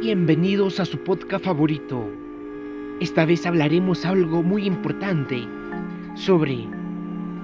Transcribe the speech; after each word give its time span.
Bienvenidos 0.00 0.78
a 0.78 0.84
su 0.84 1.02
podcast 1.02 1.44
favorito. 1.44 2.08
Esta 3.00 3.24
vez 3.24 3.44
hablaremos 3.44 4.06
algo 4.06 4.44
muy 4.44 4.64
importante 4.64 5.42
sobre 6.14 6.68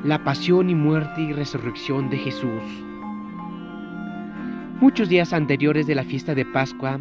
la 0.04 0.22
pasión 0.22 0.70
y 0.70 0.74
muerte 0.76 1.20
y 1.20 1.32
resurrección 1.32 2.10
de 2.10 2.18
Jesús. 2.18 2.62
Muchos 4.80 5.08
días 5.08 5.32
anteriores 5.32 5.88
de 5.88 5.96
la 5.96 6.04
fiesta 6.04 6.36
de 6.36 6.44
Pascua, 6.44 7.00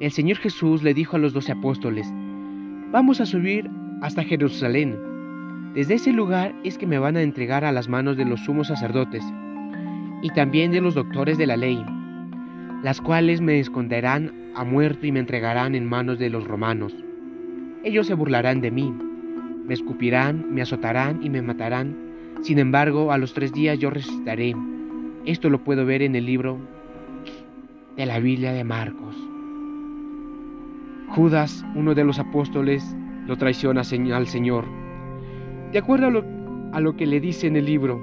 el 0.00 0.12
Señor 0.12 0.36
Jesús 0.36 0.82
le 0.82 0.92
dijo 0.92 1.16
a 1.16 1.18
los 1.18 1.32
doce 1.32 1.52
apóstoles, 1.52 2.06
vamos 2.92 3.22
a 3.22 3.26
subir 3.26 3.70
hasta 4.02 4.22
Jerusalén. 4.22 4.98
Desde 5.72 5.94
ese 5.94 6.12
lugar 6.12 6.54
es 6.62 6.76
que 6.76 6.86
me 6.86 6.98
van 6.98 7.16
a 7.16 7.22
entregar 7.22 7.64
a 7.64 7.72
las 7.72 7.88
manos 7.88 8.18
de 8.18 8.26
los 8.26 8.40
sumos 8.40 8.66
sacerdotes 8.66 9.24
y 10.20 10.28
también 10.34 10.72
de 10.72 10.82
los 10.82 10.94
doctores 10.94 11.38
de 11.38 11.46
la 11.46 11.56
ley, 11.56 11.82
las 12.82 13.00
cuales 13.00 13.40
me 13.40 13.60
esconderán 13.60 14.32
a 14.54 14.64
muerto 14.64 15.06
y 15.06 15.12
me 15.12 15.20
entregarán 15.20 15.74
en 15.74 15.86
manos 15.86 16.18
de 16.18 16.30
los 16.30 16.46
romanos. 16.46 16.94
Ellos 17.84 18.06
se 18.06 18.14
burlarán 18.14 18.60
de 18.60 18.70
mí, 18.70 18.92
me 19.66 19.74
escupirán, 19.74 20.52
me 20.52 20.62
azotarán 20.62 21.22
y 21.22 21.30
me 21.30 21.42
matarán. 21.42 21.96
Sin 22.42 22.58
embargo, 22.58 23.12
a 23.12 23.18
los 23.18 23.34
tres 23.34 23.52
días 23.52 23.78
yo 23.78 23.90
resucitaré. 23.90 24.54
Esto 25.26 25.50
lo 25.50 25.62
puedo 25.62 25.84
ver 25.84 26.02
en 26.02 26.16
el 26.16 26.24
libro 26.26 26.58
de 27.96 28.06
la 28.06 28.18
Biblia 28.18 28.52
de 28.52 28.64
Marcos. 28.64 29.16
Judas, 31.08 31.64
uno 31.74 31.94
de 31.94 32.04
los 32.04 32.18
apóstoles, 32.18 32.96
lo 33.26 33.36
traiciona 33.36 33.82
al 33.82 34.26
Señor. 34.26 34.64
De 35.72 35.78
acuerdo 35.78 36.06
a 36.06 36.10
lo, 36.10 36.24
a 36.72 36.80
lo 36.80 36.96
que 36.96 37.06
le 37.06 37.20
dice 37.20 37.46
en 37.46 37.56
el 37.56 37.66
libro, 37.66 38.00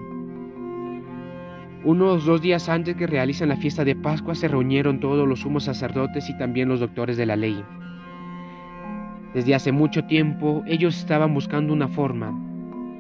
unos 1.87 2.25
dos 2.25 2.41
días 2.41 2.67
antes 2.67 2.97
que 2.97 3.07
realizan 3.07 3.47
la 3.47 3.55
fiesta 3.55 3.85
de 3.85 3.95
Pascua 3.95 4.35
se 4.35 4.49
reunieron 4.49 4.99
todos 4.99 5.25
los 5.25 5.39
sumos 5.39 5.63
sacerdotes 5.63 6.29
y 6.29 6.37
también 6.37 6.67
los 6.67 6.81
doctores 6.81 7.15
de 7.15 7.25
la 7.25 7.37
ley. 7.37 7.63
Desde 9.33 9.55
hace 9.55 9.71
mucho 9.71 10.03
tiempo 10.03 10.65
ellos 10.67 10.97
estaban 10.97 11.33
buscando 11.33 11.71
una 11.71 11.87
forma, 11.87 12.37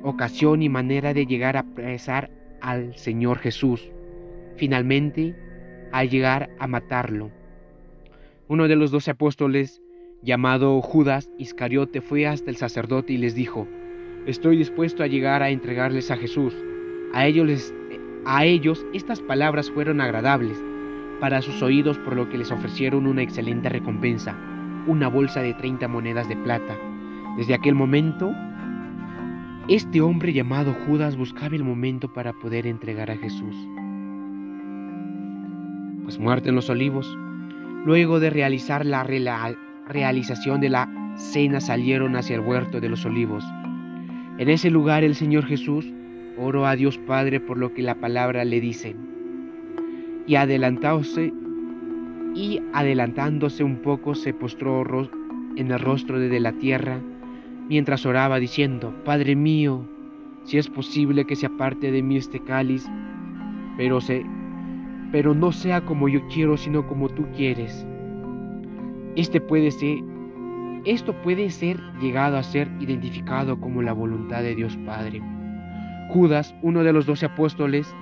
ocasión 0.03 0.61
y 0.61 0.69
manera 0.69 1.13
de 1.13 1.25
llegar 1.25 1.57
a 1.57 1.61
apresar 1.61 2.31
al 2.61 2.95
Señor 2.95 3.39
Jesús. 3.39 3.91
Finalmente, 4.55 5.35
al 5.91 6.09
llegar 6.09 6.49
a 6.57 6.67
matarlo. 6.67 7.29
Uno 8.47 8.69
de 8.69 8.77
los 8.77 8.91
doce 8.91 9.11
apóstoles, 9.11 9.81
llamado 10.21 10.81
Judas 10.81 11.29
Iscariote, 11.37 11.99
fue 11.99 12.25
hasta 12.25 12.49
el 12.49 12.55
sacerdote 12.55 13.11
y 13.11 13.17
les 13.17 13.35
dijo, 13.35 13.67
Estoy 14.25 14.55
dispuesto 14.55 15.03
a 15.03 15.07
llegar 15.07 15.43
a 15.43 15.49
entregarles 15.49 16.09
a 16.09 16.15
Jesús. 16.15 16.55
A 17.13 17.25
ellos 17.25 17.47
les 17.47 17.73
a 18.29 18.43
ellos 18.43 18.85
estas 18.91 19.21
palabras 19.21 19.71
fueron 19.71 20.01
agradables 20.01 20.61
para 21.21 21.41
sus 21.41 21.61
oídos 21.61 21.97
por 21.99 22.13
lo 22.17 22.27
que 22.27 22.37
les 22.37 22.51
ofrecieron 22.51 23.07
una 23.07 23.21
excelente 23.21 23.69
recompensa, 23.69 24.35
una 24.85 25.07
bolsa 25.07 25.41
de 25.41 25.53
30 25.53 25.87
monedas 25.87 26.27
de 26.27 26.35
plata. 26.35 26.77
Desde 27.37 27.53
aquel 27.53 27.73
momento, 27.73 28.33
este 29.69 30.01
hombre 30.01 30.33
llamado 30.33 30.73
Judas 30.85 31.15
buscaba 31.15 31.55
el 31.55 31.63
momento 31.63 32.11
para 32.11 32.33
poder 32.33 32.67
entregar 32.67 33.09
a 33.09 33.17
Jesús. 33.17 33.55
Pues 36.03 36.19
muerte 36.19 36.49
en 36.49 36.55
los 36.55 36.69
olivos, 36.69 37.17
luego 37.85 38.19
de 38.19 38.29
realizar 38.29 38.85
la 38.85 39.05
realización 39.87 40.59
de 40.59 40.69
la 40.69 41.13
cena 41.15 41.61
salieron 41.61 42.17
hacia 42.17 42.35
el 42.35 42.41
huerto 42.41 42.81
de 42.81 42.89
los 42.89 43.05
olivos. 43.05 43.45
En 44.37 44.49
ese 44.49 44.69
lugar 44.69 45.05
el 45.05 45.15
Señor 45.15 45.45
Jesús 45.45 45.93
Oro 46.39 46.65
a 46.65 46.75
Dios 46.75 46.97
Padre 46.97 47.39
por 47.39 47.57
lo 47.57 47.73
que 47.73 47.81
la 47.81 47.95
palabra 47.95 48.45
le 48.45 48.61
dice. 48.61 48.95
Y 50.27 50.35
adelantándose, 50.35 51.33
y 52.35 52.61
adelantándose 52.73 53.63
un 53.63 53.77
poco 53.77 54.13
se 54.13 54.33
postró 54.33 54.83
en 55.55 55.71
el 55.71 55.79
rostro 55.79 56.19
de 56.19 56.39
la 56.39 56.51
tierra 56.53 56.99
mientras 57.67 58.05
oraba 58.05 58.39
diciendo, 58.39 58.93
Padre 59.03 59.35
mío, 59.35 59.83
si 60.43 60.57
es 60.57 60.69
posible 60.69 61.25
que 61.25 61.35
se 61.35 61.47
aparte 61.47 61.91
de 61.91 62.01
mí 62.01 62.17
este 62.17 62.39
cáliz, 62.39 62.87
pero, 63.75 63.99
se, 63.99 64.25
pero 65.11 65.33
no 65.33 65.51
sea 65.51 65.81
como 65.81 66.07
yo 66.07 66.21
quiero, 66.27 66.57
sino 66.57 66.87
como 66.87 67.09
tú 67.09 67.25
quieres. 67.35 67.85
Este 69.15 69.41
puede 69.41 69.71
ser, 69.71 69.97
esto 70.85 71.13
puede 71.21 71.49
ser 71.49 71.79
llegado 71.99 72.37
a 72.37 72.43
ser 72.43 72.69
identificado 72.79 73.59
como 73.59 73.81
la 73.81 73.93
voluntad 73.93 74.41
de 74.41 74.55
Dios 74.55 74.77
Padre. 74.85 75.21
Judas, 76.09 76.55
uno 76.61 76.83
de 76.83 76.93
los 76.93 77.05
doce 77.05 77.25
apóstoles, 77.25 77.93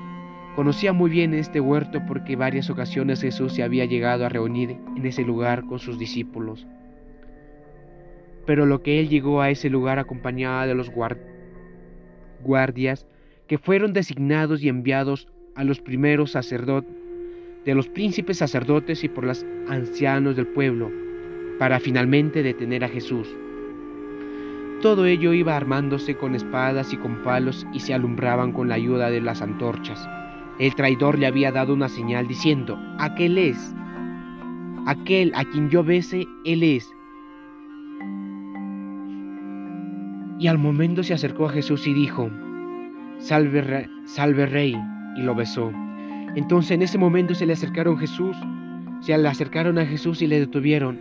conocía 0.55 0.93
muy 0.93 1.09
bien 1.09 1.33
este 1.33 1.59
huerto 1.59 2.01
porque 2.07 2.35
varias 2.35 2.69
ocasiones 2.69 3.21
Jesús 3.21 3.53
se 3.53 3.63
había 3.63 3.85
llegado 3.85 4.25
a 4.25 4.29
reunir 4.29 4.77
en 4.95 5.05
ese 5.05 5.23
lugar 5.23 5.65
con 5.65 5.79
sus 5.79 5.97
discípulos. 5.97 6.65
Pero 8.45 8.65
lo 8.65 8.81
que 8.83 8.99
él 8.99 9.09
llegó 9.09 9.41
a 9.41 9.49
ese 9.49 9.69
lugar 9.69 9.99
acompañado 9.99 10.67
de 10.67 10.75
los 10.75 10.91
guardias 12.43 13.07
que 13.47 13.57
fueron 13.57 13.91
designados 13.93 14.61
y 14.61 14.69
enviados 14.69 15.27
a 15.55 15.63
los 15.63 15.81
primeros 15.81 16.31
sacerdotes, 16.31 16.93
de 17.65 17.73
los 17.73 17.87
príncipes 17.89 18.37
sacerdotes 18.37 19.03
y 19.03 19.09
por 19.09 19.23
los 19.23 19.43
ancianos 19.67 20.35
del 20.35 20.47
pueblo, 20.47 20.91
para 21.57 21.79
finalmente 21.79 22.43
detener 22.43 22.83
a 22.83 22.89
Jesús. 22.89 23.35
Todo 24.85 25.07
ello 25.07 25.33
iba 25.33 25.57
armándose 25.57 26.15
con 26.15 26.35
espadas 26.35 26.93
y 26.93 26.97
con 26.97 27.23
palos 27.23 27.65
y 27.73 27.79
se 27.79 27.95
alumbraban 27.95 28.51
con 28.51 28.69
la 28.69 28.75
ayuda 28.75 29.09
de 29.09 29.19
las 29.19 29.41
antorchas. 29.41 30.07
El 30.59 30.75
traidor 30.75 31.17
le 31.17 31.25
había 31.25 31.51
dado 31.51 31.73
una 31.73 31.89
señal 31.89 32.27
diciendo, 32.27 32.77
aquel 32.99 33.39
es, 33.39 33.73
aquel 34.85 35.31
a 35.33 35.43
quien 35.43 35.71
yo 35.71 35.83
bese, 35.83 36.27
él 36.45 36.61
es. 36.61 36.87
Y 40.37 40.45
al 40.45 40.59
momento 40.59 41.01
se 41.01 41.15
acercó 41.15 41.47
a 41.47 41.53
Jesús 41.53 41.87
y 41.87 41.93
dijo, 41.95 42.29
salve, 43.17 43.89
salve 44.05 44.45
rey, 44.45 44.75
y 45.17 45.23
lo 45.23 45.33
besó. 45.33 45.71
Entonces 46.35 46.69
en 46.69 46.83
ese 46.83 46.99
momento 46.99 47.33
se 47.33 47.47
le 47.47 47.53
acercaron 47.53 47.97
Jesús, 47.97 48.37
se 48.99 49.17
le 49.17 49.27
acercaron 49.27 49.79
a 49.79 49.85
Jesús 49.87 50.21
y 50.21 50.27
le 50.27 50.39
detuvieron. 50.39 50.99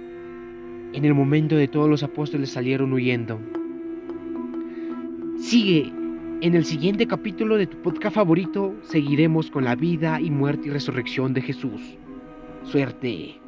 En 0.95 1.05
el 1.05 1.13
momento 1.13 1.55
de 1.55 1.69
todos 1.69 1.91
los 1.91 2.03
apóstoles 2.03 2.49
salieron 2.49 2.91
huyendo. 2.91 3.39
Sigue 5.39 5.93
en 6.41 6.55
el 6.55 6.65
siguiente 6.65 7.07
capítulo 7.07 7.57
de 7.57 7.67
tu 7.67 7.77
podcast 7.79 8.15
favorito. 8.15 8.75
Seguiremos 8.83 9.51
con 9.51 9.65
la 9.65 9.75
vida 9.75 10.21
y 10.21 10.31
muerte 10.31 10.69
y 10.69 10.71
resurrección 10.71 11.35
de 11.35 11.43
Jesús. 11.43 11.81
Suerte. 12.65 13.44